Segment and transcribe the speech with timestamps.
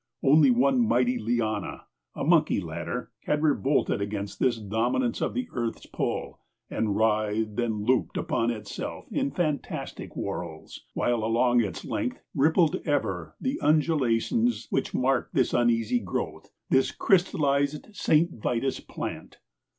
[0.23, 5.85] Only one mighty liana a monkey ladder had revolted against this dominance of the earth's
[5.85, 6.39] pull
[6.71, 13.35] and writhed and looped upon itself in fantastic whorls, while along its length rippled ever
[13.39, 19.37] the undulations which mark this uneasy growth, this crystallized Saint Vitus plant.